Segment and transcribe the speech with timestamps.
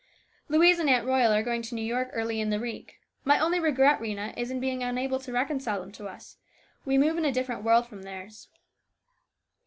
[0.49, 2.99] "Louise and Aunt Royal are going to New York early in the week.
[3.23, 6.37] My only regret, Rhena, is in being unable to reconcile them to us.
[6.85, 8.47] We move in a different world from theirs."